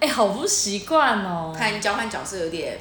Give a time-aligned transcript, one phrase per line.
[0.00, 1.54] 哎，好不习惯哦。
[1.56, 2.78] 看交换角色有点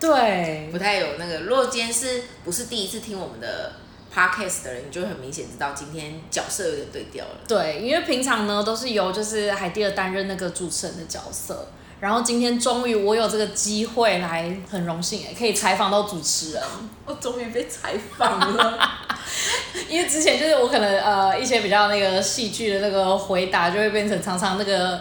[0.00, 1.40] 对不，太有那个。
[1.40, 3.72] 如果今天是不是第一次听我们的
[4.12, 7.36] podcast 的人，你就会很明显知道今天角色有点对调了。
[7.46, 11.68] 对，因为平常呢都是由就是海蒂尔担任那个主持人的角色，
[12.00, 16.62] 然后今天终于我有这个机会来，很荣幸哎，可以采访到主持人。
[17.06, 18.78] 我终于被采访了。
[19.88, 25.00] 因为之前就是我可能呃一些比较那个戏剧的那个回答，就会变成常常那个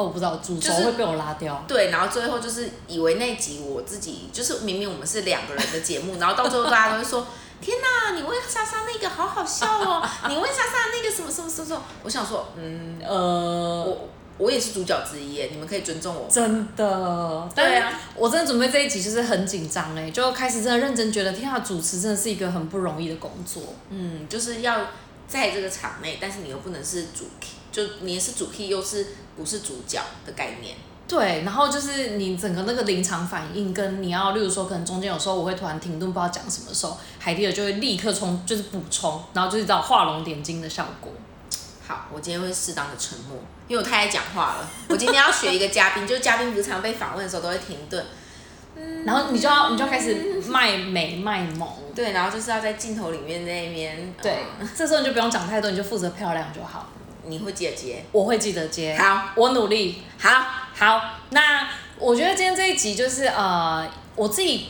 [0.00, 1.62] 哦我不知道主轴就是会被我拉掉。
[1.68, 7.26] 对，然后最后就是以为那集我自己就是明明我们是两个人的节目，然后到最后大家都会说
[7.60, 16.26] ：“天哪，你问莎莎那个好好笑哦，你问莎莎那个什么什么什么什么。”我想说，嗯，呃，我我也是主角之一耶，你们可以尊重我。
[16.30, 23.62] 真的，对啊我真的准备这一集就是很紧张哎，就开始真的认真觉得，天啊，主持真的是一个很不容易的工作。
[23.90, 24.86] 嗯，就是要
[25.28, 29.08] 在这个场内，但是你又不能是主 key，就你也是主 key，又是
[29.40, 30.76] 不是主角的概念。
[31.08, 41.10] 对，然后就是你整个那个临场反应，跟你要，例如说，可能中间有时候我会突然停顿，不知道讲什么时候，海蒂尔就会立刻冲，就是补充，然后就是找画龙点睛的效果。
[41.84, 44.70] 好，我今天会适当的沉默，因为我太爱讲话了。
[44.88, 48.06] 我今天要学一个嘉宾，就是嘉宾不是常被访问的时候都会停顿，
[49.04, 56.88] 然后你就要你就要开始卖美卖萌，对，然后就是要在镜头里面那边，对嗯，这时候你就不用讲太多，你就负责漂亮就好。
[57.26, 58.04] 你会记得接。
[58.12, 60.02] 我会记得接，好，我努力。
[60.18, 61.68] 好，好，那
[61.98, 64.68] 我觉得今天这一集就是呃，我自己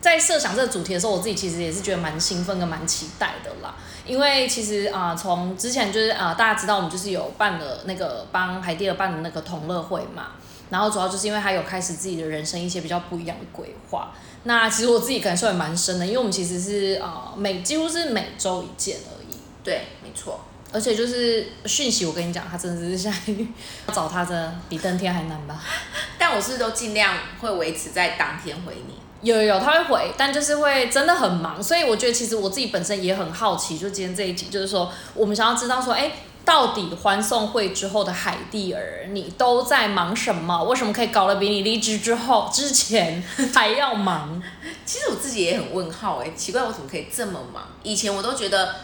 [0.00, 3.74] 在设想这个主题的时候，我自己其实也是觉得蛮兴奋跟蛮期待的啦。
[4.06, 10.32] 因为其实啊、呃从之前就是啊、呃大家知道我们就是有办了那个帮海蒂尔办的那个同乐会嘛，
[10.70, 14.12] 然后主要就是因为他有开始自己的人生一些比较不一样的规划。
[14.44, 19.36] 那其实我自己感受也蛮深的，因为我们其实是啊、呃每几乎是每周一见而已。
[19.62, 20.40] 对，没错。
[20.72, 23.48] 而且就是讯息，我跟你讲，他真的是下雨
[23.92, 25.60] 找他，真的比登天还难吧？
[26.18, 28.94] 但我是不是都尽量会维持在当天回你。
[29.22, 40.64] 有有有，他会回，但就是会真的很忙，所以我觉得其实我自己本身也很好奇，就今天这一集，就是说我们想要知道说，哎，到底欢送会之后的海蒂儿，你都在忙什么？
[40.64, 43.22] 为什么可以搞得比你离职之后之前
[43.52, 44.42] 还要忙？
[44.86, 47.62] 其实我自己也很问号哎、奇怪我怎么可以这么忙？
[47.82, 48.74] 以前我都觉得，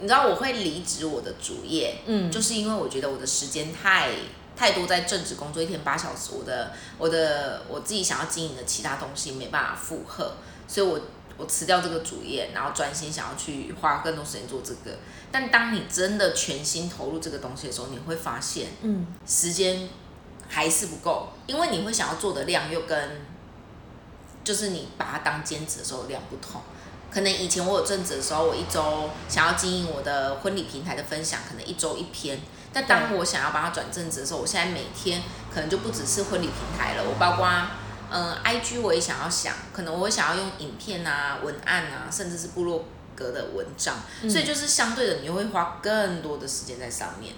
[0.00, 4.10] 你知道我会离职我的主业，嗯，就是因为我觉得我的时间太
[4.56, 10.34] 太多在正职工作，一天八小时，我的我的我自己想要经营的其他东西没办法负荷，
[10.66, 11.00] 所以我
[11.36, 14.96] 我辞掉这个主业，然后专心想要去花更多时间做这个。
[15.32, 19.88] 但当你真的全心投入这个东西的时候，你会发现嗯，时间
[20.48, 23.22] 还是不够，因为你会想要做的量又跟
[24.44, 26.60] 就是你把它当兼职的时候量不同。
[27.14, 32.40] 可能以前我有正职的时候，我一周想要经营我的婚礼平台的分享，可能一周一篇。
[32.72, 35.22] 但当我想要把它转正职的时候，我现在每天
[35.54, 37.48] 可能就不只是婚礼平台了，我包括
[38.10, 47.32] 嗯 IG 我也想要想，可能我会想要用影片啊、文案啊，甚至是部落格的文章，嗯所以就是相对的，你会花更多的时间在上面。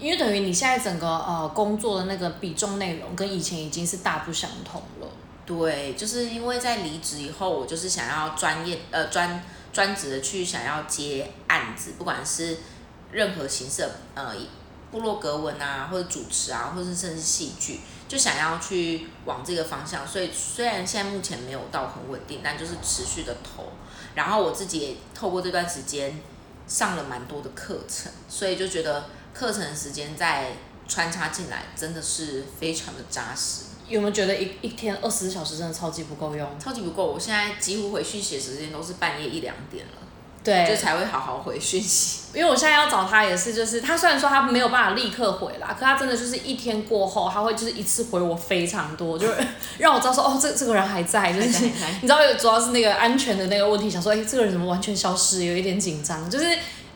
[0.00, 5.06] 因为等于你现在整个呃工作的那个比重内容跟以前已经是大不相同了。
[5.46, 9.40] 对，就是因为在离职以后，我就是想要专业呃专
[9.72, 12.58] 专职的去想要接案子，不管是
[13.12, 14.34] 任何形式呃
[14.90, 20.04] 部落格文啊，或者主持啊，或者甚至戏剧，就想要去往这个方向。
[20.04, 23.72] 所以虽然现在目前没有到很稳定，但就是持续的投。
[24.16, 26.18] 然后我自己也透过这段时间
[26.66, 30.52] 上了蛮多的课程，所以就觉得课程时间再
[30.88, 33.66] 穿插进来，真的是非常的扎实。
[33.88, 36.48] 有没有觉得一一天二十四小时真的超级不够用？
[36.58, 39.92] 超级不够，我现在几乎回讯息的时间都是半夜一两点了，
[40.42, 42.26] 对，就才会好好回讯息。
[42.34, 49.34] 因为我现在要找他也是，就是他虽然说他没有办法立刻回啦，可他真的就是一天过后，他会就是一次回我非常多，就是
[49.78, 56.46] 让我知道说哦，这这个人还在，就是你知道，主要是那个安全的那个问题，想说哎，这个人怎么完全消失，有一点紧张，就是。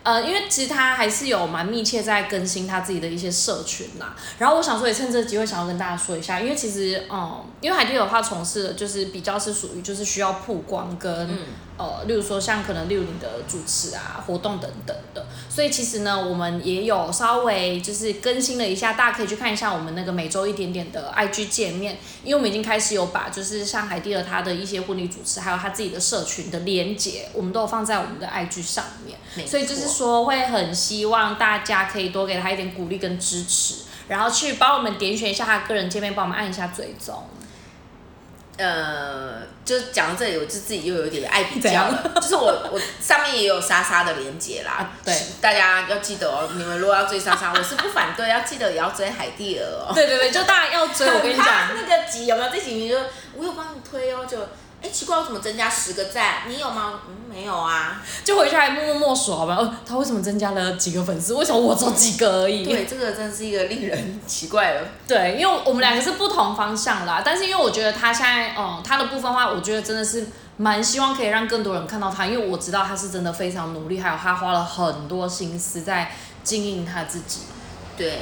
[0.03, 4.17] 呃，因为其实他还是有蛮密切在更新他自己的一些社群啦。
[4.39, 11.39] 然后我想说，也趁这个机会想要跟大家说一下，因为其实，嗯，因为海蒂有他从事的就是比较是属于就是需要曝光跟、
[11.81, 29.19] 呃，例如说像可能例如你的主持啊、活动等等的，所以其实呢，我们也有稍微就是更新了一下，大家可以去看一下我们那个每周一点点的 IG 界面，因为我们已经开始有把就是像海蒂尔他的一些婚礼主持，还有他自己的社群的连接，我们都有放在我们的 IG 上面。
[29.47, 33.77] 所以就是错说，会很希望大家可以多给他一点鼓励跟支持。
[34.09, 37.25] 然后去帮我们点选一下他个人界面，帮我们按一下追踪。
[38.61, 42.13] 呃，就讲到这里，我就自己又有点爱比较了。
[42.17, 46.49] 就是我我上面也有莎莎的连接啦，对，大家要记得哦。
[46.53, 49.93] 你们如果要追莎莎， 我是不反对，要记得也要追海蒂尔哦。
[49.95, 52.51] 对对对，就大家要追，我跟你讲，那个集有没有？
[52.51, 52.97] 这集你就
[53.35, 54.39] 我有帮你推哦，就。
[54.83, 56.45] 哎，奇怪，我怎么增加十个赞？
[56.49, 57.01] 你有吗？
[57.07, 58.01] 嗯，没有啊。
[58.25, 59.55] 就回去还默默默数好吧。
[59.57, 61.35] 哦，他为什么增加了几个粉丝？
[61.35, 62.65] 为什么我只有几个而已？
[62.65, 64.85] 对，这个真是一个令人奇怪的。
[65.07, 67.21] 对，因为我们两个是不同方向啦。
[67.23, 76.11] 但是因为我觉得他现在，嗯，他的部分的话，我觉得真的是蛮希望可以让更多人看到他，因为我知道他是真的非常努力，还有他花了很多心思在
[76.43, 77.41] 经营他自己。
[77.99, 78.21] 对，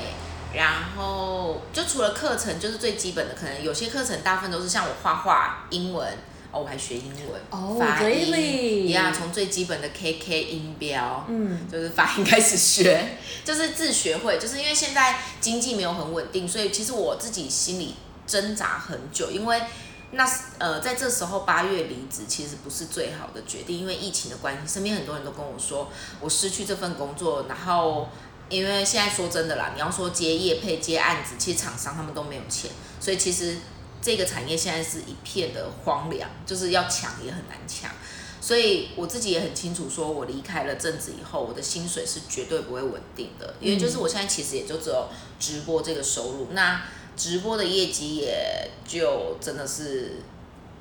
[0.53, 6.09] 然后就除了课程，就是最基本的，可能有些课程大部分都是像我画画、英文。
[6.51, 17.95] 哦，我还学英文，发音一样，从最基本的 K K 音标，嗯，就是发音开始学，就是自学会，就是因为现在经济没有很稳定，所以其实我自己心里
[18.27, 19.61] 挣扎很久，因为
[20.13, 28.09] 那呃在这时候八月离职其实不是最好的决定，因为疫情的关系，身边很多人都跟我说我失去这份工作，然后
[28.49, 33.59] 因为现在说真的啦，你要说接业配接案子，其实厂商他们都没有钱，所以其实。
[34.01, 37.91] 这个产业现在是一片的荒凉，就是要抢也很难抢，
[38.41, 45.09] 所以我自己也很清楚，说我离开了镇子以后，我的薪水是绝对不会稳定的，因为就是我现在其实也就只有
[45.41, 46.83] 直播这个收入，那
[47.17, 50.13] 直播的业绩也就真的是，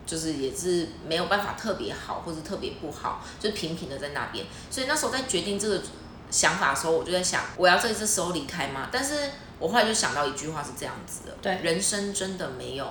[0.06, 5.82] 就是也是没有办法特别好或者特别不好，就平平的在那边，所以那时候在决定这个
[6.30, 8.90] 想法的时候，我就在想，我要在这时候离开吗？
[8.92, 12.88] 但是我后来就想到一句话是这样子的，对，人生真的没有。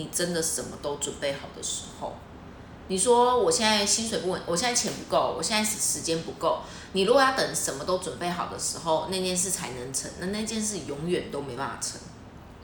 [0.00, 2.14] 你真的什么都准备好的时候，
[2.88, 6.60] 你说我现在薪水不稳，我现在钱不够，我现在时间不够。
[6.92, 12.00] 你如果要等什么都准备好的时候，那件事才能成，那那件事永远都没办法成。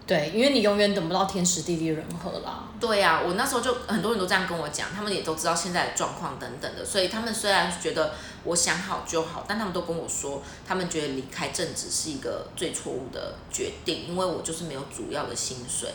[0.07, 2.69] 对，因为你永远等不到天时地利人和啦。
[2.81, 15.91] 对呀，我那时候就很多人都这样跟我讲，他们也都知道现在的状况等等的，所以他们虽然觉得我想好就好，但他们都跟我说，他们觉得离开正职是一个最错误的决定，因为我就是没有主要的薪水。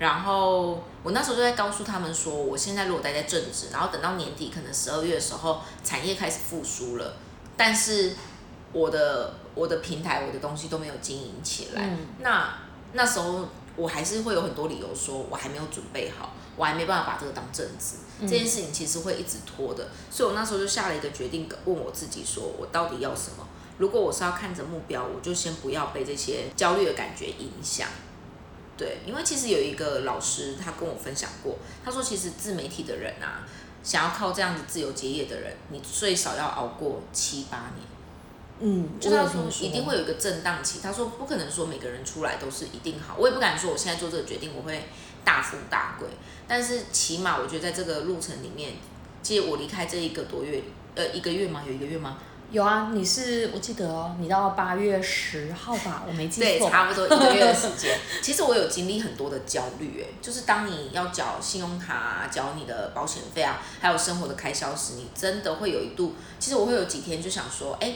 [0.00, 7.16] 然后我那时候就在告诉他们说，我现在如果待在正职，然后等到年底可能十二月的时候，产业开始复苏了，
[7.54, 8.14] 但是
[8.72, 12.54] 我的我的平台我的东西都没有经营起来，那
[12.94, 23.46] 那时候我还是会有很多理由说我还没有准备好，我还没办法把这个当正职，这件事情其实会一直拖的，所以我那时候就下了一个决定，问我自己说我到底要什么？
[23.76, 27.86] 如果我是要看着目标，我就先不要被这些焦虑的感觉影响。
[28.80, 33.46] 对，因为其实有一个老师，他跟我分享过，他说其实自媒体的人啊，
[33.84, 37.86] 想要靠这样子自由结业的人，你最少要熬过七八年。
[38.60, 40.80] 嗯，就他说一定会有一个震荡期。
[40.82, 44.88] 他说不可能说每个人出来都是一定好，我也不敢说我现在做这个决定我会
[45.26, 46.08] 大富大贵，
[46.48, 48.72] 但是起码我觉得在这个路程里面，
[49.22, 50.62] 其实我离开这一个多月，
[50.94, 51.62] 呃，一个月吗？
[51.66, 52.16] 有一个月吗？
[52.50, 56.44] 有啊，你是我记得哦，你到八月十号吧，我没记错。
[56.44, 57.96] 对，差不多一个月的时间。
[58.20, 67.94] 其实我有经历很多的焦虑，哎，就是当你要缴信用卡、缴你的保险费啊，还有生活的开销时，你真的会有一度，其实我会有几天就想说，哎，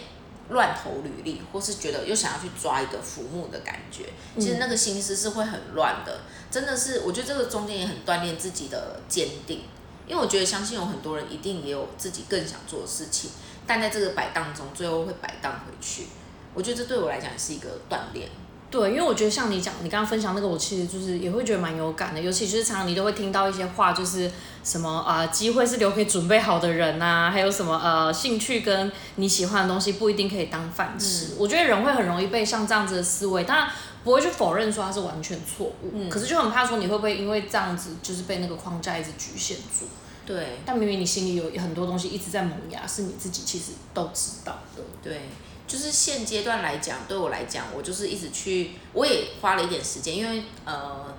[0.51, 4.05] 乱投履历，或是觉得又想要去抓一个浮木的感觉。
[4.39, 9.63] 其实那个心思是会很乱的，真的是，我觉得这个中间也很锻炼自己的坚定，
[10.07, 13.33] 因为我觉得相信有很多人一定也有自己更想做的事情。
[13.67, 16.07] 但在这个摆荡中，最后会摆荡回去。
[16.55, 18.29] 我觉得这对我来讲是一个锻炼。
[18.71, 22.21] 对，因为我觉得像你讲，你刚刚分享那个，我其实就是也会觉得蛮有感的。
[22.21, 24.29] 尤其就是常常你都会听到一些话，就是
[24.65, 31.35] 什么啊，机会是留给准备好的人呐，还有什么呃，兴趣跟你喜欢的东西不一定可以当饭吃。
[31.39, 33.69] 我觉得人会很容易被像这样子的思维，当然
[34.03, 39.87] 不会去否认说它是完全错误，嗯，可是就很怕说你会不会因为这样子就是被那个框架一直局限住。
[40.27, 44.83] 对，但明明你心里有很多东西一直在萌芽，是你自己其实都知道的。
[45.03, 45.23] 对，
[45.67, 51.15] 就是现阶段来讲，对我来讲，我就是一直去，我也花了一点时间，因为呃。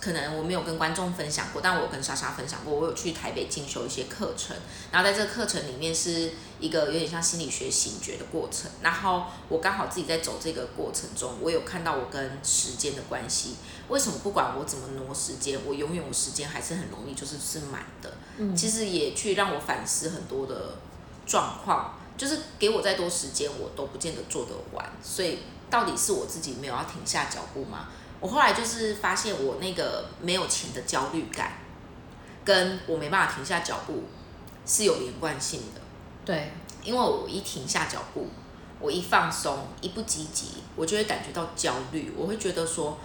[0.00, 2.74] 可能我没有跟观众分享过，但我跟莎莎分享过。
[2.74, 4.56] 我有去台北进修一些课程，
[4.90, 8.70] 然后在这个课程里面是一个有点像心理学醒觉的过程。
[8.80, 13.56] 然后我刚好自己在走这个过程中，我有看到我跟时间的关系。
[13.88, 18.14] 为什么不管我怎么挪时间，我永远我时间还是很容易就是是满的。
[18.38, 20.78] 嗯，其实也去让我反思很多的
[21.26, 24.84] 状况，就是给我再多时间，我都不见得做得完。
[25.02, 27.88] 所以到底是我自己没有要停下脚步吗？
[28.20, 31.58] 我后来就是发现，我那个没有钱的焦虑感，
[32.44, 34.04] 跟我没办法停下脚步
[34.64, 35.80] 是有连贯性的。
[36.24, 36.52] 对，
[36.84, 38.28] 因为我一停下脚步，
[38.78, 42.96] 我一放松，一不积极，我就会感觉到焦虑，我会觉得说，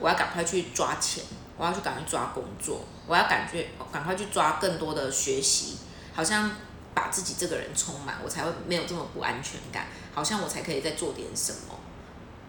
[0.00, 1.22] 我要赶快去抓钱，
[1.56, 5.76] 我要去赶快抓工作，我要感觉赶快去抓更多的学习，
[6.14, 6.50] 好像
[6.94, 11.78] 把自己这个人充满，我才会没有这么不安全感，好像我才可以再做点什么。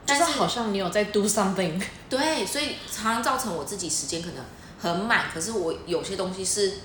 [0.06, 1.82] 但是好像你有在 do something。
[2.10, 4.44] 对，所以常常造成我自己时间可能
[4.80, 6.80] 很满，可是我有些东西是，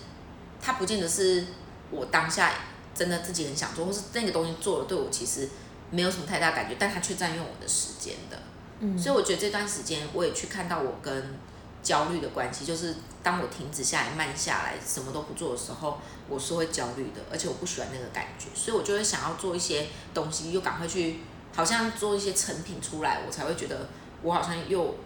[0.60, 1.46] 它不见得是
[1.90, 2.52] 我当下。
[2.94, 5.48] 真的自己很想做，或是那个东西做了对我其实
[5.88, 8.36] 没有什么太大感觉，但它却占用我的时间的。
[8.80, 11.38] 嗯，所以我觉得这段时间我也去看到我跟
[11.82, 21.20] 焦虑的关系，就是当我停止下来、慢下来、什么都不做的时候，我是会焦虑的，而且我不喜欢那个感觉，所以我就会想要做一些东西，又赶快去，
[21.54, 23.88] 好像做一些成品出来，我才会觉得
[24.22, 24.96] 我好像又。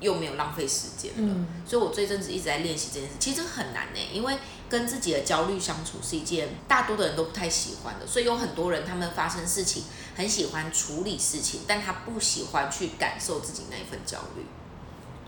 [0.00, 9.82] 又没有浪费时间了，所以我这阵子一直在练习这件事，其实很难呢，因为跟自己的焦虑相处是一件大多的人都不太喜欢的，所以有很多人他们发生事情
[10.16, 14.46] 很喜欢处理事情，但他不喜欢去感受自己那一份焦虑。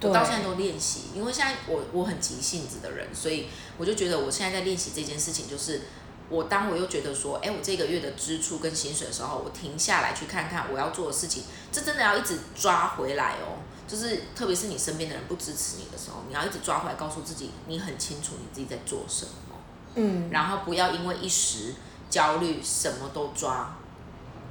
[0.02, 3.46] 我到现在都练习，因为现在我我很急性子的人，所以
[3.78, 5.82] 我就觉得我现在在练习这件事情，就是
[6.28, 13.62] 我当我又觉得说，哎，我这个月的支出跟薪水的时候，我停下来去看看我要做的事情，这真的要一直抓回来哦。
[13.86, 19.56] 就是，特别是你身边的人不支持你的时候，你要一直抓回来，告诉自己你很清楚你自己在做什么。
[19.96, 20.30] 嗯。
[20.30, 21.74] 然后不要因为一时
[22.08, 23.76] 焦虑什么都抓，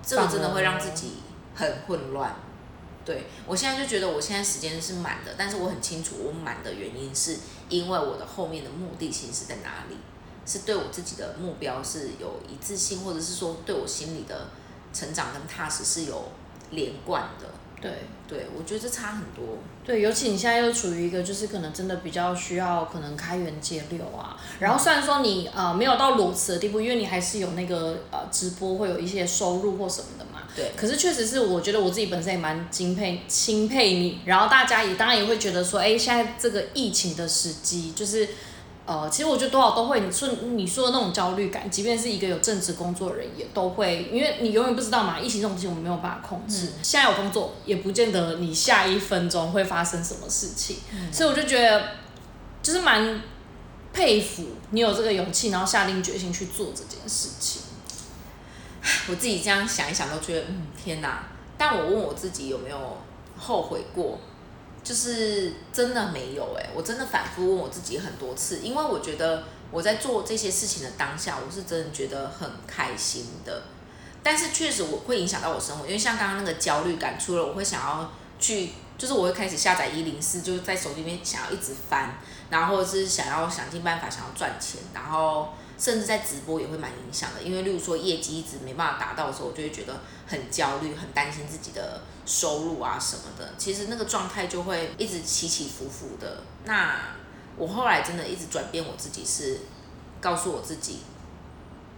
[0.05, 1.13] 这个真的会让自己
[1.55, 2.35] 很混乱。
[3.03, 7.37] 对我现在就觉得我现在时间是满的，但是我很清楚我满的原因是
[7.69, 9.97] 因为我的后面的目的性是在哪里，
[10.45, 14.49] 是对我自己的目标是有一致性，或者是说对我心里的
[14.93, 16.31] 成长跟踏实是有
[16.69, 17.49] 连贯的。
[17.81, 17.91] 对
[18.27, 19.57] 对，我觉得这差很多。
[19.83, 24.37] 对，尤其你现在又处于一个就是可能真的比较需要可能开源节流啊。
[24.59, 30.43] 然后虽然说你呃没有到裸辞的地步，因为你还是有那个呃直播会有一些收入或什么的嘛。
[30.55, 30.71] 对。
[30.75, 34.19] 可是确实是，我觉得我自己本身也蛮敬佩钦佩你。
[34.25, 38.27] 然后大家也当然也会觉得说，哎，现在这个疫情的时机就是。
[38.91, 46.73] 呃，其实我觉得多少都会，你说你说的那种焦虑感，即便是一个有正职工作的人，也都会，因为你永远不知道嘛，疫情这种事情我们没有办法控制。
[46.83, 50.75] 现在有工作，也不见得你下一分钟会发生什么事情，
[51.09, 51.81] 所以我就觉得，
[52.61, 53.21] 就是蛮
[53.93, 57.61] 佩服你有这个勇气，然后下定决心去做这件事情。
[59.07, 61.23] 我自己这样想一想，都觉得，嗯，天哪！
[61.57, 62.97] 但我问我自己有没有
[63.37, 64.19] 后悔过？
[64.83, 73.63] 就是真的没有哎，我真的反复问我自己很多次，因为我觉得我在做这些事情的当下，我是真的觉得很开心的。
[74.23, 82.15] 但是确实我会影响到我生活，因为像刚刚那个焦虑感，除了我会想要去，就是我会开始下载一零四，就是在手机里面想要一直翻，
[82.49, 85.49] 然后是想要想尽办法想要赚钱，然后。
[85.81, 93.55] 甚至在直播也会蛮影响的，因为例如说业绩一直没办法达到的时候，我就会觉得很焦虑，很担心自己的收入啊什么的。
[93.57, 96.43] 其实那个状态就会一直起起伏伏的。
[96.65, 96.99] 那
[97.57, 99.61] 我后来真的一直转变我自己，是
[100.21, 100.99] 告诉我自己，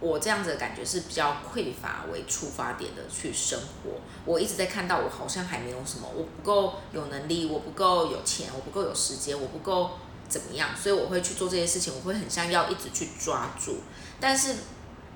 [0.00, 4.00] 我这样子的感觉是比较匮乏为出发点的去生活。
[4.24, 9.90] 我一直在看到我好像还没有什么，我不够有能力，我不够有钱，我不够有时间，我不够。
[10.34, 10.70] 怎么样？
[10.76, 13.78] 所以我会去做这些事情，我会很像要一直去抓住。
[14.18, 14.56] 但是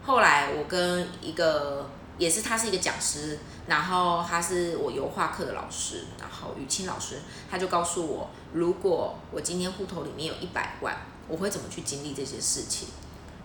[0.07, 7.17] 后来我跟一个也是他是一个讲师，然后他是我油画课的老师，然后雨清老师，
[7.51, 10.97] 他就告诉我，如果我今天户头里面有一百万，
[11.27, 12.87] 我会怎么去经历这些事情？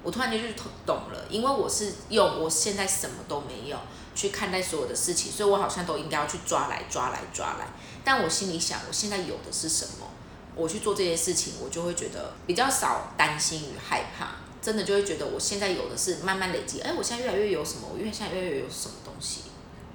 [0.03, 0.47] 我突然间就
[0.85, 3.77] 懂了，因为我是用我现在什么都没有
[4.13, 7.67] 去看待所有的事情，所以我好像都应该要去抓来抓来抓来。
[8.03, 10.05] 但我心里想，我现在有的是什么？
[10.55, 14.27] 我去做这些事情，我就会觉得比较少担心与害怕，
[14.61, 16.81] 真的就会觉得我现在有的是慢慢累积。
[16.81, 17.87] 哎，我现在越来越有什么？
[17.91, 19.41] 我越现在越来越有什么东西？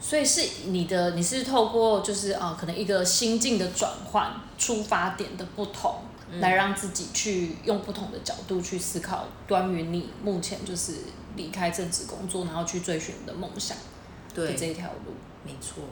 [0.01, 6.03] 所以是你的，你是透过就是呃，可能一个心境的转换，出发点的不同，
[6.41, 10.95] 来让自己去用不同的角度去思考关于你目前就是
[11.35, 13.77] 离开正职工作，然后去追寻你的梦想
[14.33, 15.15] 对这一条路。
[15.45, 15.83] 没错。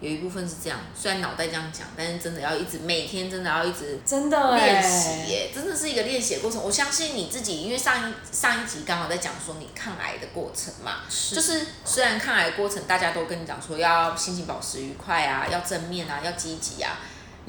[0.00, 6.62] 有一部分是这样，虽然脑袋这样讲，但是真的要一直每天真的要一直真的练习耶，真的是一个练习的过程。
[6.62, 16.98] 我相信你自己，因为上一上一集刚好在讲说你抗癌的过程嘛，就是虽然抗癌过程大家都跟你讲说要心情保持愉快啊，要正面啊，要积极啊。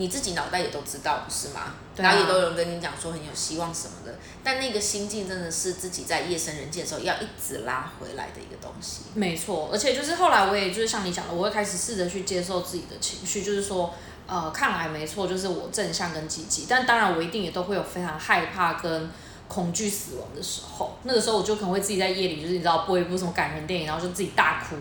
[0.02, 1.74] 你自己脑袋也都知道，不是吗？
[1.96, 9.04] 然后也都有人跟你讲说很有希望什么的，但那个心境真的是自己在夜深人静的时候要一直拉回来的一个东西。
[9.14, 13.94] 没错，而且就是后来我也就是像你讲的，我会开始试着去接受自己的情绪，就是说，
[14.26, 19.12] 呃，看来没错，就是我正向跟积极，但当然我一定也都会有非常害怕跟
[19.48, 24.76] 恐惧死亡的时候，那个时候我就可能会自己在夜里，就是你知道播一部什么感人电影，然后就自己大哭，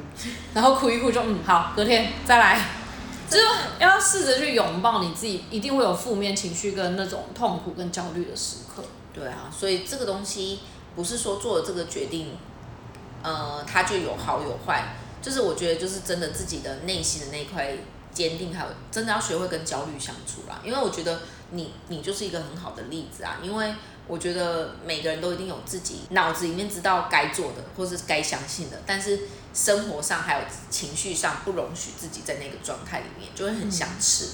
[0.54, 2.64] 然后哭一哭就嗯好，隔天再来，
[3.30, 3.38] 就
[3.78, 8.82] 要试着去拥抱你自己，一定会有负面情绪跟那种痛苦跟焦虑的时刻。
[9.14, 10.60] 对啊，所以这个东西
[10.96, 12.36] 不是说做了这个决定，
[13.22, 17.72] 呃，它就有好有坏，就是我觉得就是真的自己的内心的那一块
[18.12, 20.60] 坚定，还有真的要学会跟焦虑相处啦。
[20.64, 21.20] 因为我觉得
[21.50, 23.74] 你你就是一个很好的例子啊，因为
[24.10, 29.20] 我觉得每个人都一定有自己脑子里面知道该做的或是该相信的，但是
[29.54, 34.26] 生活上还有情绪上不容许自己在那个状态里面，就会很想吃。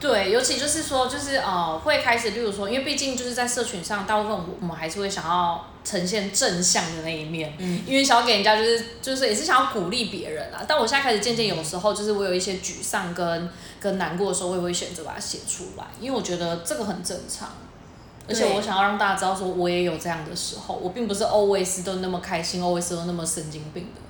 [0.00, 10.64] 对，尤其就是说，就是呃，会开始，例如说，因为毕竟就是在社群上，大部分我们还是会想要呈现正向的那一面，嗯，因为想要给人家就是就是也是想要鼓励别人啊。
[10.68, 17.50] 但我现在开始渐渐有时候就是我有一些沮丧跟跟难过的时候，我也会选择把它写出来，因为我觉得这个很正常，
[18.28, 24.00] 而且我想要让大家知道说我也有这样的时候，我并不是 always 都那么开心，always 都那么神经病的，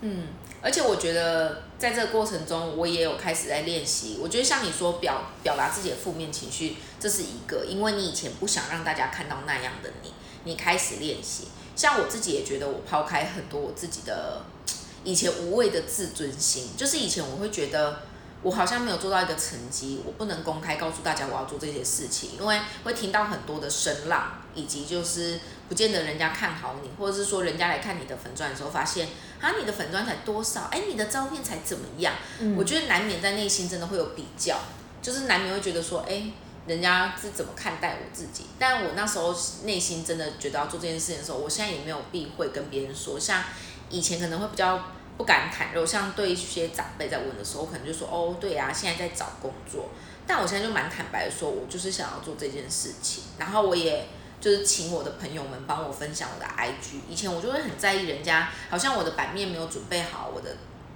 [0.00, 0.26] 嗯。
[0.60, 4.18] 而且我觉得，在这个过程中，我也有开始在练习。
[4.20, 11.44] 我觉得像你说表表达自己的负面情绪，这是一个，因为你以前不想让大家看到那样的你，你开始练习。
[11.76, 14.42] 像我自己也觉得，我抛开很多我自己的
[15.04, 18.00] 以前无谓的自尊心，就是以前我会觉得。
[18.40, 29.08] 我好像没有做到一个成绩，我不能公开告诉大家我要做这些事情，因为会听到很多的声浪，以及就是不见得人家看好你，或者是说人家来看你的粉钻的时候，发现
[29.40, 32.14] 啊你的粉钻才多少，哎你的照片才怎么样？
[32.56, 34.56] 我觉得难免在内心真的会有比较，
[35.02, 36.30] 就是难免会觉得说，哎
[36.68, 38.44] 人家是怎么看待我自己？
[38.56, 43.42] 但我那时候内心真的觉得要做这件事情的时候，我现在也没有避讳跟别人说，像
[43.90, 44.80] 以前可能会比较。
[45.18, 49.90] 不敢袒露，像对一些长辈在问的时候，我可能就说哦，对呀，现在在找工作。
[50.26, 53.24] 但我现在就蛮坦白的说，我就是想要做这件事情。
[53.36, 54.06] 然后我也
[54.40, 57.00] 就是请我的朋友们帮我分享我的 IG。
[57.08, 60.54] 以前我就会很在意人家，好像我的版面没有准备好，我的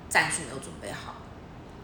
[0.09, 1.17] 战术没有准备好，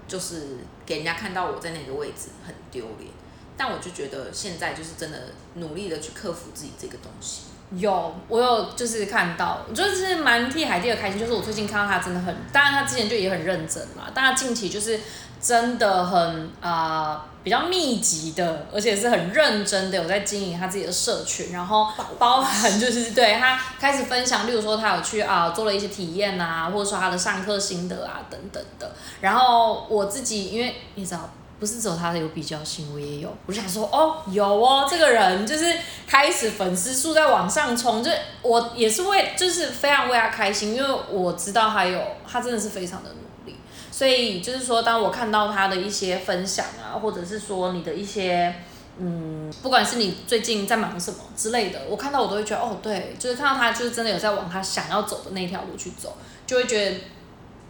[0.06, 3.10] 就是给人家看到我在那个位置很丢脸。
[3.56, 7.42] 但我就觉得现在就是真的努力的去克服自己这个东西。
[7.76, 11.18] 有，我有就是看到，我就是蛮替海蒂的开心。
[11.18, 14.98] 就是我最近看到他真的很，当然他之前就也很认真嘛，但他近期就是
[15.40, 28.90] 真的很啊比较密集的，而且是很认真的有在经营他自己的社群，然后包含就是对他开始分享，例如说他有去啊做了一些体验啊，或者说他的上课心得啊等等的。
[29.20, 31.28] 然后我自己因为你知道。
[31.58, 33.36] 不是只有他有比较心，我也有。
[33.46, 38.10] 我就想说，哦，有哦，这个人就是开始粉丝数在往上冲，就
[38.42, 43.56] 我也是为，就是非常为他开心，因为我知道他有，他真的是非常的努力。
[43.90, 48.54] 所以就是说，当我看到他的一些分享啊，或者是说你的一些，
[48.98, 56.16] 嗯，不管是你最近在忙什么之类的，我看到我都会觉得，哦，对，就是看到他就是真的有在往他想要走的那条路去走，
[56.46, 56.96] 就会觉得。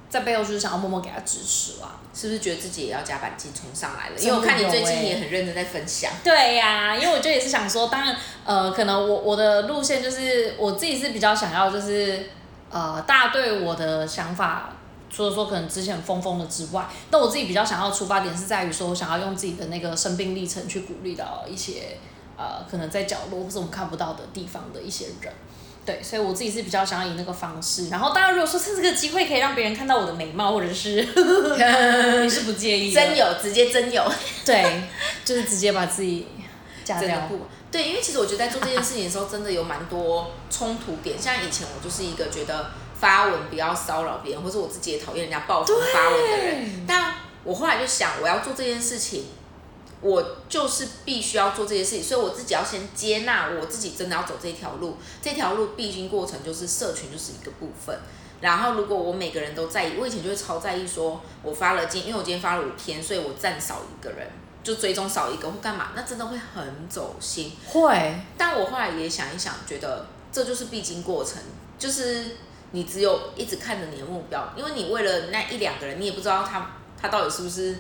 [0.08, 4.18] 在背后就是想要默默给他支持啦，是不是觉得自己也要加把劲冲上来了？
[4.18, 6.10] 因为我看你最近也很认真在分享。
[6.24, 12.30] 对呀，因为我就也是想说，当然，呃，可能我我的路线就是我自己是比较想要，就是
[12.70, 14.70] 呃，大家对我的想法，
[15.10, 21.98] 除了说可能之前疯疯的之外，那我自己比较想要出发点是在于说，我想要用自己的那个生病历程去鼓励到一些
[22.38, 25.32] 呃，可能在角落或是我们看不到的地方的一些人。
[25.88, 27.88] 对，所以我自己是比较想要以那个方式。
[27.88, 30.96] 然后，当然，如果说趁这个机会可以让别人看到我的美貌，或者是
[32.22, 34.04] 你是不介意，真有直接真有，
[34.44, 34.82] 对，
[35.24, 36.26] 就是直接把自己
[36.84, 37.26] 加掉。
[37.72, 41.18] 对，因为其实我觉得在做这件事情的时候，真的有蛮多冲突点。
[41.18, 42.70] 像以前我就是一个觉得
[43.00, 46.84] 发文不要骚扰别人，或者我自己也讨厌人家爆发发文的人。
[46.86, 49.24] 但我后来就想，我要做这件事情。
[50.00, 57.98] 我就是必须要做这些事情，所以我自己要先接纳我自己真的要走这条路，这条路必经过程就是社群就是一个部分。
[58.40, 64.24] 然后如果我每个人都在意，我以前就会超在意，说我发了今，因为我今天发了五天，所以我赞少一个人，
[64.62, 67.50] 就追踪少一个或干嘛，那真的会很走心。
[67.66, 71.42] 会，但我后来也想一想，觉得这就是必经过程，
[71.76, 72.36] 就是
[72.70, 77.76] 你只有一直看着你的目标，因为你为了那一两个人，你也不知道他他到底是不是。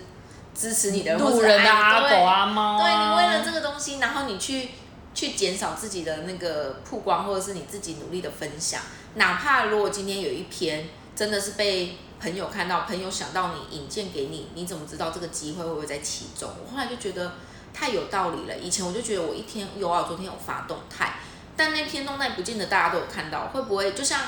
[0.58, 4.70] 支持你的路人啊，狗啊，猫啊，对你为了这个东西，然后你去
[5.14, 8.82] 去减少自己的那个曝光，或者是你自己努力的分享，
[9.14, 16.50] 哪怕如果今天有一篇真的是被朋友看到，朋友想到你引荐给你，你怎么知道这个机会会不会在其中？
[16.64, 17.34] 我后来就觉得
[17.72, 18.58] 太有道理了。
[18.58, 21.20] 以前我就觉得我一天有啊，昨天有发动态，
[21.56, 24.22] 但那篇动态不见得大家都有看到，会不会就像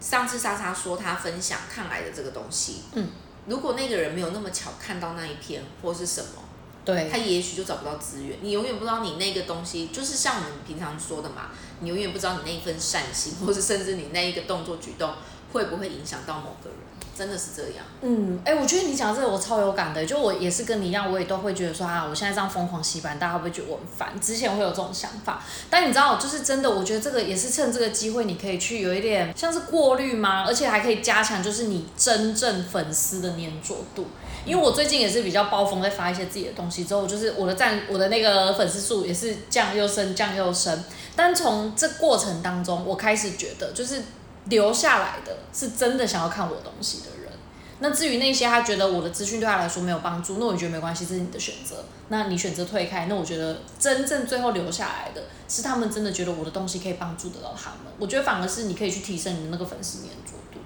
[0.00, 3.08] 上次莎莎说她分享抗癌的这个东西，嗯。
[3.46, 6.42] 如果那个人没有那么巧看到那一篇或是什么，
[6.84, 8.38] 对他也许就找不到资源。
[8.40, 11.50] 你永远不知道你那个东西，就是像我们平常说的嘛，
[11.80, 15.12] 你永远不知道你那一份善心，或者甚至你那一个动作举动
[15.52, 16.78] 会不会影响到某个人，
[17.16, 17.84] 真的是这样。
[18.00, 24.20] 嗯，哎、我觉得你讲这个我超有感的，就我也是跟你一样，我也都会觉得说啊，我现在这样疯狂洗版，大家会不会觉得我很烦？
[24.20, 30.44] 之前会有这种想法，但你知道，就是真的，我觉得这个也是趁这个机会，你可以去有一点像是过滤吗？
[30.46, 34.06] 而且还可以加强，就是你真正粉丝的粘着度。
[34.44, 40.82] 因为我最近也是比较暴风，在发一些自己的东西之后，就是我的赞，我的那个粉丝数也是降又升，降又升。
[41.14, 44.02] 但从这过程当中，我开始觉得，就是
[44.46, 47.32] 留下来的是真的想要看我东西的人。
[47.80, 51.84] 那至于那些他觉得我的资讯对他来说没有帮助，那我觉得没关系，这是你的选择。
[52.08, 57.92] 那你选择退开，那我觉得真正最后留下来的是他们真的觉得我的东西可以帮助得到他们。
[57.98, 60.60] 我觉得反而是你可以去提升你的那个粉丝粘着度。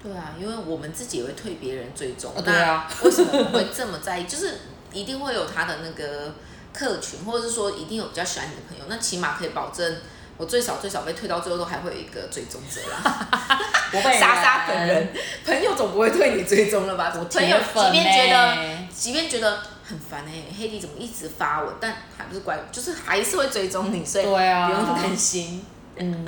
[0.00, 4.26] 对啊，因为我们自己也会退别人追踪，啊对啊为什么我会这么在意？
[4.26, 4.58] 就是
[4.92, 6.34] 一定会有他的那个
[6.72, 9.96] 客群，或者是说一定有比较喜欢你的朋友，那起码可以保证
[10.36, 13.60] 我最少最少被退到最后都还会有一个追踪者啦。
[13.92, 15.08] 我本人莎莎本人，
[15.44, 17.12] 朋友总不会对你追踪了吧？
[17.16, 25.64] 我朋友即便觉得，欸即便觉得很烦哎、黑弟怎么一直发我，但还不是乖，就是还是会追踪你，所以不用担心。
[25.96, 26.26] 嗯，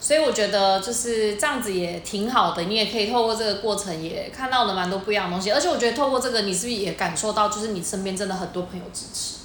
[0.00, 9.36] 所以我觉得就是这样子也挺好的，你也可以透过这个过程也看到了蛮多不一样的东西，而且我觉得透过这个，你是不是也感受到，就是你身边真的很多朋友支持？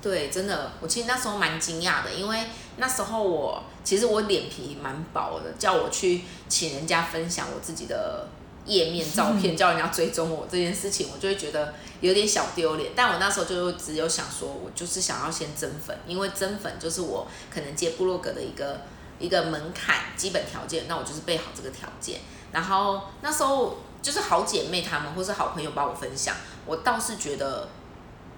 [0.00, 2.38] 对，真的，我其实那时候蛮惊讶的，因为
[2.76, 8.26] 那时候我其实我脸皮蛮薄的，叫我去请人家分享我自己的
[8.64, 12.92] 页面照片，叫人家追踪我这件事情，我就会觉得有点小丢脸。
[12.96, 18.80] 但我那时候就只有想说，我就是想要先增粉，因为增粉就是我可能接部落格的一个
[19.18, 22.20] 一个门槛基本条件，那我就是备好这个条件。
[22.52, 26.34] 然后那时候就是好姐妹她们或是好朋友帮我分享，
[26.66, 27.68] 我倒是觉得。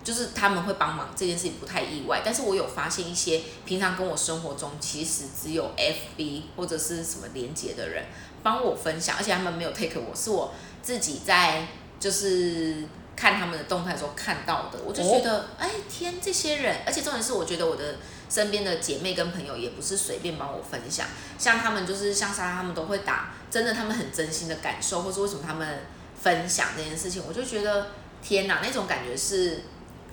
[0.04, 8.04] 就是他们会帮忙这件事情不太意外，但是我有发现一些平常跟我生活中其实只有 FB 或者是什么连接的人
[8.42, 11.66] 帮我分享，而且他们没有 take 我，是我自己在
[11.98, 12.84] 就是
[13.16, 17.96] 看他们的动态的时候看到的，我就觉得哎、天，这些人，而且重点是我觉得我的
[18.28, 21.06] 身边的姐妹跟朋友也不是随便帮我分享，
[21.38, 25.80] 像他们就是像莎莎他们都会打，真的他们很真心的感受，或是为什么他们
[26.14, 27.86] 分享这件事情，我就觉得
[28.22, 29.62] 天哪，那种感觉是。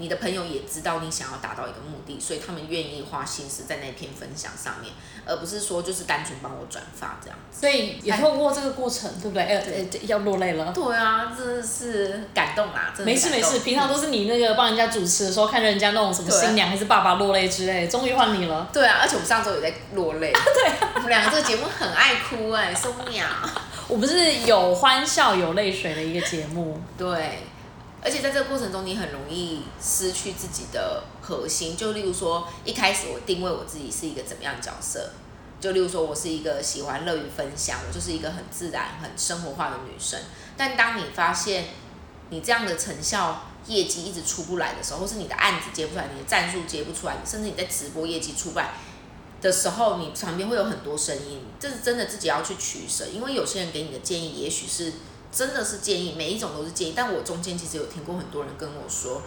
[0.02, 4.92] 你的朋友也知道你想要达到一个目的，所以他们愿意花心思在那篇分享上面，
[5.26, 7.62] 而不是说就是单纯帮我转发这样子。
[7.62, 9.44] 所以也透过这个过程，对不对？
[9.44, 10.72] 哎、哎要落泪了。
[10.74, 18.68] 对啊，真的是感动啊，没事没事，平常都是你那个帮人家主持的时候，看人家那种什么新娘还是爸爸落泪之类，终于换你了。
[18.74, 20.34] 对啊，而且我们上周也在落泪。
[20.34, 23.26] 对，我们两个这个节目很爱哭哎、受不了。
[23.88, 26.82] 我们是有欢笑有泪水的一个节目。
[26.98, 27.40] 对，
[28.04, 31.78] 而且在这个过程中，你很容易失去自己的核心。
[31.78, 35.12] 就例如说，一开始我定位我自己是一个怎么样的角色，
[35.60, 40.20] 就例如说我是一个喜欢乐于分享，我就是一个很自然、很生活化的女生。
[40.58, 41.66] 但当你发现
[42.32, 48.72] 你这样的成效业绩一直出不来的时候，或是你的案子接不出来，你的战术接不出来，甚至你在直播业绩出不来
[49.42, 54.94] 的时候，你旁边会有很多声音，这是真的自己要去取舍，因为有些人给你的建议也许是
[55.32, 59.22] 真的是建议，每一种都是建议，但我中间其实有听过很多人跟我说，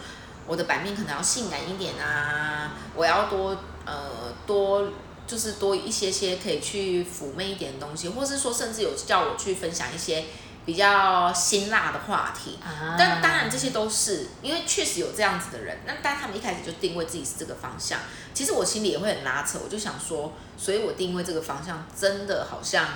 [0.47, 4.91] 我的版面可能要性感一点啊，我要多呃多
[5.27, 10.27] 就是多一些些可以去妩媚一点的东西，或是说甚至有叫我去分享一些
[10.67, 17.99] 比较辛辣的话题，啊但当然这些都是因为确实有这样子的人，那但他们一开始就定位自己是这个方向，
[18.35, 22.87] 其实我心里也会很拉扯，我就想说，所以我定位这个方向真的好像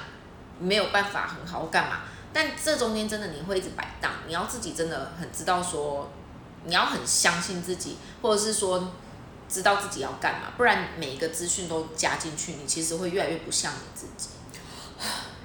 [0.60, 2.00] 没有办法很好，干嘛？
[2.32, 6.10] 但这中间真的你会一直摆荡，你要自己真的很知道说，
[6.64, 8.90] 你要很相信自己，或者是说
[9.48, 14.28] 知道自己要干嘛，不然每一个资讯都加进去，你其实会越来越不像你自己。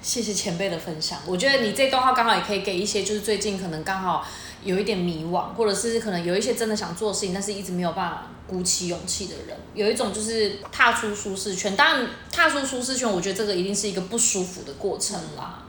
[0.02, 4.26] 谢谢前辈的分享，我觉得你这段话刚好也可以给一些就是最近可能刚好
[4.62, 11.74] 有一点迷惘，或者是可能有一些真的想做事情，但是一直没有办法鼓起勇气的人，有一种就是踏出舒适圈。
[11.74, 15.62] 当然，踏出舒适圈，我觉得这个一定是一个不舒服的过程啦。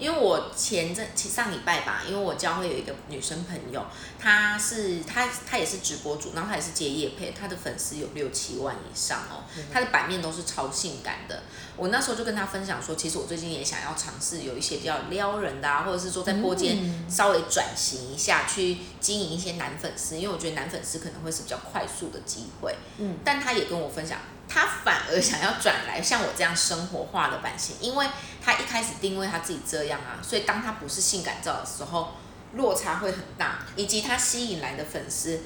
[0.00, 3.84] 因为我前阵前上礼拜吧，因为我教会有一个女生朋友，
[4.18, 11.42] 她是她她也是直播主，然后她也是接夜配，她的粉丝有六七万以上哦，她的版面都是超性感的。
[11.76, 22.74] 我那时候就跟她分享说，其实我最近也想要尝试有一些比较撩人的啊，或者是说在播间稍微转型一下，去经营一些男粉丝，因为我觉得男粉丝可能会是比较快速的机会。
[22.98, 24.18] 嗯，但她也跟我分享，
[24.50, 28.06] 她反而想要转来像我这样生活化的版型，因为
[28.42, 32.14] 他一开始定位他自己这样啊，所以当他不是性感照的时候，
[32.54, 35.40] 落差会很大，以及他吸引来的粉丝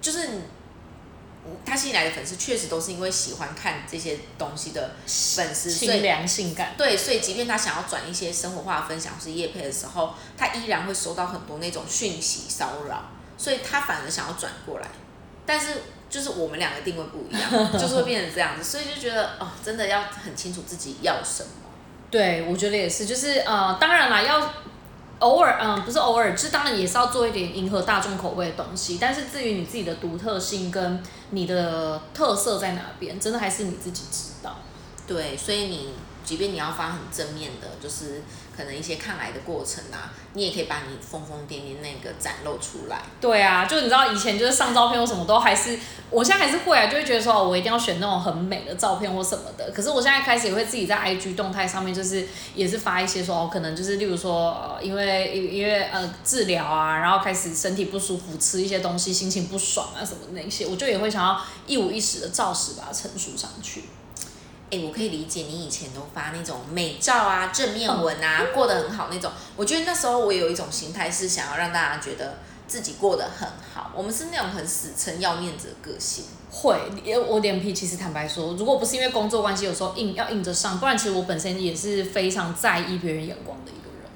[0.00, 0.28] 就是
[1.64, 6.74] 他吸引来的粉丝确实都是因为喜欢看这些东西的粉丝，所清以凉性感。
[6.78, 14.86] 对，所以即便他想要转一些生活化的分享或是业配的时候，他依然会收到很多那种讯息骚扰，所以他反而想要转过来，
[15.44, 15.82] 但是
[16.16, 21.50] 就是我们两个定位不一样，就是会变成这样子，所以就觉得哦，真的要很清楚自己要什么。
[22.10, 24.50] 对，我觉得也是，就是呃，当然啦，要
[25.18, 28.96] 偶尔，嗯，不是偶尔，就是当然也是要做一点迎合大众口味的东西。
[28.98, 34.56] 但是至于你自己的独特性跟你的特色在哪边，真的还是你自己知道。
[35.06, 35.90] 对，所以你
[36.24, 38.22] 即便你要发很正面的，就是
[38.56, 43.02] 可能一些抗癌的过程啊，你也可以把你疯疯癫癫那个展露出来。
[43.20, 45.78] 对啊，就你知道以前就是上照片或什么都还是，
[46.10, 49.70] 我现在还是会啊，就会觉得说我一定要选那种很美的照片或什么的。
[49.72, 63.84] 可是我现在开始也会自己在 IG 动态上面，就是也是发一些说，可能就是例如说呃，因为因为呃治疗啊，然后开始身体不舒服，吃一些东西，心情不爽啊什么那些，我就也会想要一五一十的照实把它陈述上去。
[64.70, 69.30] 哎，我可以理解你以前都发那种美照啊、正面文啊，过得很好那种。
[69.54, 73.92] 我觉得那时候我有一种心态是想要让大家觉得自己过得很好。
[73.94, 76.24] 我们是那种很死撑要面子的个性。
[76.50, 84.10] 会，因为我脸皮其实坦白说，如果不是因为工作关系，有时候硬要硬着上，不然其实我本身也是非常在意别人眼光的一个人。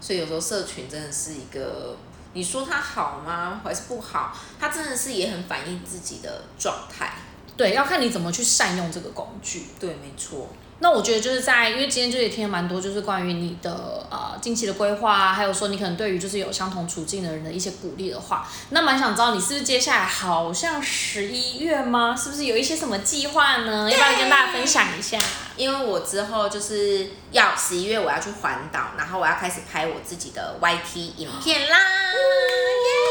[0.00, 1.96] 所以有时候社群真的是一个，
[2.34, 3.60] 你说它好吗？
[3.64, 4.36] 还是不好？
[4.60, 7.14] 它真的是也很反映自己的状态。
[7.56, 9.66] 对，要看你怎么去善用这个工具。
[9.78, 10.48] 对，没错。
[10.78, 22.16] 那我觉得就是在，因为今天就也听了蛮多，就是关于你的呃近期的规划啊，还有说你可能对于就是有相同处境的人的一些鼓励的话，那蛮想知道你是不是接下来好像十一月吗？
[22.16, 23.88] 是不是有一些什么计划呢？
[23.88, 25.16] 要不要跟大家分享一下？
[25.56, 33.01] 因为我之后就是要十一月我要去环岛，然后我要开始拍我自己的 YT 影片啦，耶！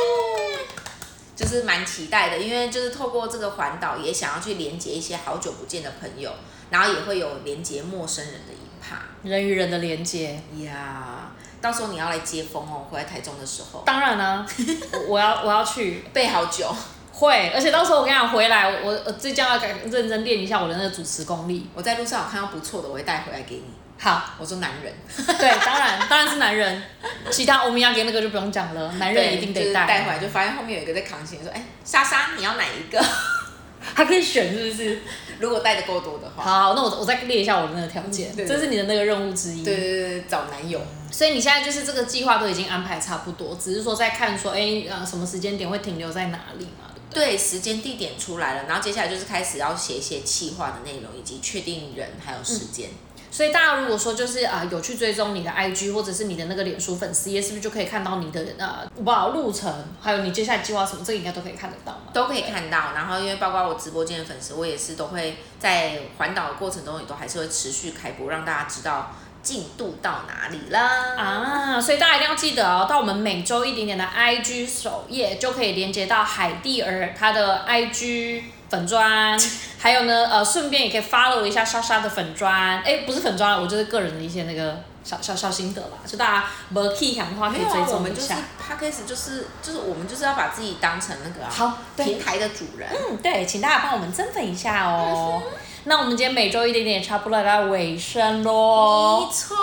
[1.41, 6.31] 就是蛮期待的，因为就是透过这个环岛，也想要去连接一些好久不见的朋友，
[6.69, 10.39] 然后也会有连接陌生人的一趴人与人的连接。
[10.59, 11.31] 呀。
[11.59, 14.43] 到时候你要来接风哦，回来台中的时候当然啦、
[14.91, 16.75] 我我要我要去，备好酒，
[17.21, 21.69] 会，而且到时候我跟你讲回来，我我最将要改认真练一下我的那个主持功力。
[21.75, 23.63] 我在路上有看到不错的，我会带回来给你。
[23.99, 24.91] 好，我说男人，
[25.37, 26.81] 对，当然当然是男人，
[27.29, 29.85] 其他欧米亚给那个就不用讲了，男人一定得带。
[29.85, 32.99] 带回来，就发现后面有一个在扛行李，说：“哎、莎莎，你要哪一个
[33.93, 34.99] 还可以选是不是？？”
[35.41, 39.63] 如果带的够多的话，好好，那我我再列一下我的那个条件，对这是你的那个任务之一。
[39.63, 40.79] 对对对对，找男友。
[41.11, 47.37] 所以你现在就是这个计划都已经安排差不多，只是说在看说，哎，呃，什么时间点会停留在哪里嘛，对？
[47.37, 52.89] 时间地点出来了，然后接下来就是开始要写一些企划的内容，以及确定人还有时间。
[53.33, 62.11] 所以大家如果说就是啊、呃有去追踪你的 IG 或者是你的那个脸书粉丝页，是不是就可以看到你的呃，我不路程，还有你接下来计划什么，这个应该都可以看得到嘛？
[62.13, 71.15] 都可以看到，然后因为包括我直播间的粉丝，我也是都会在环岛的过程中，也都还是会持续开播，让大家知道进度到哪里啦。
[71.17, 79.39] 啊，所以大家一定要记得哦，到我们每周一点点的 IG 首页就可以连接到海蒂儿她的 IG 粉砖，
[79.79, 88.37] 还有呢，呃，顺便也可以 follow 一下莎莎的粉砖，哎，不是粉砖了，我就是个人的一些那个小小小心得啦，就大家没 key 的话可以没有啊，我追踪一们就是下。
[88.61, 92.87] podcast，就是就是我们就是要把自己当成那个、啊、好，平台的主人。
[92.89, 95.41] 嗯，对，请大家帮我们增粉一下哦。
[95.85, 99.25] 那我们今天每周一点点也差不多来到尾声喽。
[99.25, 99.57] 没错。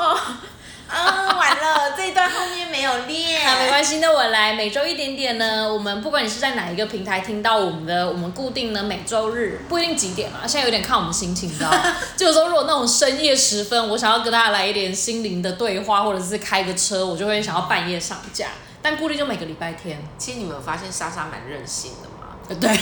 [0.91, 3.45] 啊，完了，这一段后面没有练。
[3.45, 5.71] 那没关系，那我来每周一点点呢。
[5.71, 11.95] 我们不管你是在哪一个平台听到我们的，我们固定呢每周日不一定几点啊，现在有点看我们心情，你知道吗？
[12.17, 18.47] 就有时候如果那种深夜时分，我想要跟大家来一点心灵的对话，或者是开个车，我就会想要半夜上架。
[18.81, 20.03] 但固定就每个礼拜天。
[20.17, 22.35] 其实你们有发现莎莎蛮任性的吗？
[22.49, 22.81] 呃 对，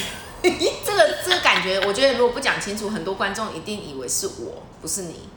[0.84, 5.28] 这个这个感觉，我觉得如果不讲清楚，很多观众一定以为是我，不是你，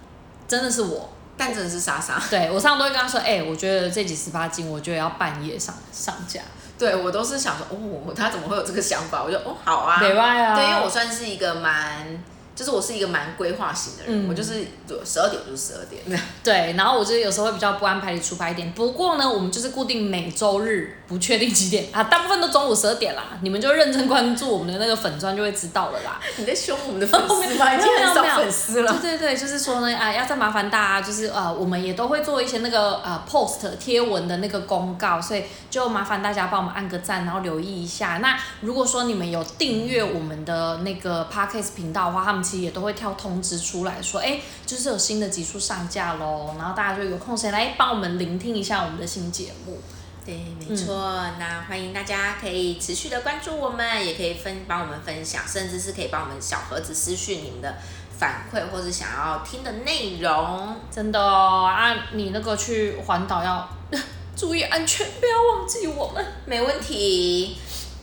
[0.48, 1.10] 真的是我。
[1.42, 2.22] 但真的是莎莎。
[2.30, 6.42] 对我常常都会跟他说，哎、我觉得这集十八禁，我觉得要半夜上上架。
[6.78, 9.24] 对我都是想说，哦，他怎么会有这个想法？
[9.24, 10.02] 我就哦，好啊。
[10.02, 10.54] 没外啊。
[10.54, 12.22] 对，因为我算是一个蛮，
[12.60, 14.66] 就是我是一个蛮规划型的人，嗯我就是
[15.06, 16.04] 十二点就是十二点。
[16.44, 26.20] 对，然后我就是有时候会比较不安排你出拍点，不过呢，我们就是固定每周日不确定几点啊，大部分都中午十二点啦，你们就认真关注我们的那个粉砖就会知道了啦。
[26.36, 27.74] 你在凶我们的粉丝吗？
[27.74, 28.92] 已经很少粉丝了。
[29.02, 38.18] 对对对，就是说呢，啊，要再麻烦大家，就是呃，我们也都会做一些那个呃 post 贴文的那个公告，所以就麻烦大家帮我们按个赞，然后留意一下。
[38.18, 49.80] 那如果说你们有订阅我们的那个 podcast 频道的话，他们也都会跳通知出来说，哎，就是有新的集数上架喽，然后大家就有空谁来帮我们聆听一下我们的新节目。
[50.26, 50.96] 对，没错。
[51.40, 57.76] 那欢迎大家可以持续的关注我们，也可以分帮我们分享，甚至是可以帮我们小盒子私讯你们的
[58.18, 60.76] 反馈或者想要听的内容。
[60.92, 63.68] 真的哦啊，你那个去环岛要
[64.36, 66.24] 注意安全，不要忘记我们。
[66.46, 67.58] 没问题。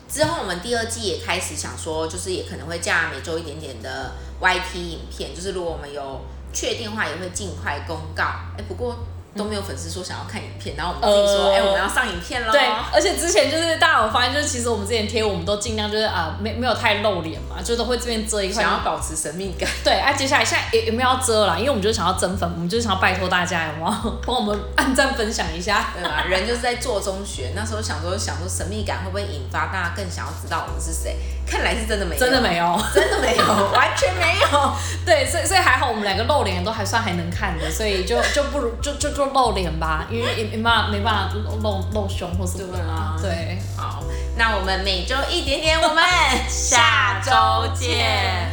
[0.08, 6.20] 之后我们第二季也开始想说，就是也可能会加每周一点点的 YT 影片，就是如果我们有
[6.52, 8.24] 确定的话，也会尽快公告。
[8.58, 8.96] 哎，不过。
[9.36, 12.50] 都没有粉丝说想要看影片，然后我们自己说，哎，我们要上影片喽。
[12.50, 12.58] 对，
[12.90, 19.68] 而且之前就是大家有发现，就是其实我们之前贴，我们都尽量就是啊，没没有太露脸嘛，就都会这边遮一块，想要保持神秘感。
[19.84, 21.58] 对，哎，接下来现在有有没有要遮了？
[21.58, 25.92] 因为我们就是想要增粉，我们就是想要拜托大家，有没有帮我们 按赞分享一下？
[25.94, 26.24] 对吧？
[26.26, 31.14] 人就是在做中学，那时候想说想说神秘感会不会引发大家更想要知道我们是谁？
[31.46, 34.72] 看来是真的没有，真的没有， 真的没有， 完全没有。
[35.04, 40.06] 对，所以所以还好，我们两个露脸都还算还能看的，所以就 就不如就就就露脸吧。
[40.10, 43.22] 因为也没办法，没办法露露露胸或什么的。
[43.22, 44.02] 对，好，
[44.36, 46.02] 那我们每周一点点，我们
[46.48, 48.50] 下周见。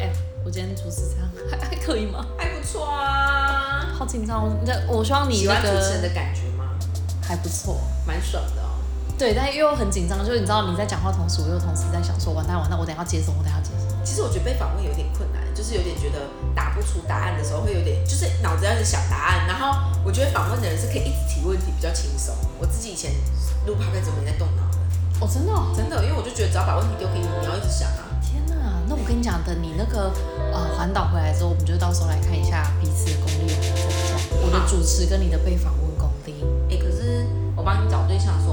[0.00, 0.10] 哎，
[0.44, 2.24] 我今天主持这样还还可以吗？
[2.38, 3.86] 还不错啊。
[3.98, 6.64] 好紧张，那我希望你喜欢主持人的感觉吗？
[7.22, 8.65] 还不错，蛮爽的哦。
[9.18, 13.36] 对，但又很紧张，就是你知道你在讲话同时，我又同时在想说，完蛋完蛋，我等下接什么？
[13.38, 14.04] 我等下接什么？
[14.04, 16.20] 其实我觉得被访问有点困难，就是有点觉得
[16.54, 19.72] 答不出答案的时候，会有点就是脑子要是想答案，然后
[20.04, 22.34] 我觉得访问的人是可以一直提问题，比较轻松。
[22.60, 23.10] 我自己以前
[23.66, 24.78] 录 p o d 没在动脑的。
[25.20, 28.04] 哦，真的，真的，因为我就觉得只要把问题丢给你，你要一直想啊。
[28.20, 30.12] 天哪，那我跟你讲，等你那个
[30.52, 34.36] 呃环岛回来之后，我们就到时候来看一下彼此的功力有没有增加。
[34.44, 36.44] 我的主持跟你的被访问功力。
[36.68, 37.24] 哎，可是
[37.56, 38.44] 我帮你找对象的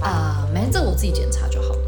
[0.00, 1.80] 啊，没，这我自己检查就好了。